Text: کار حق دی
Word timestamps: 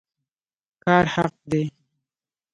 کار 0.83 1.05
حق 1.13 1.33
دی 1.51 1.63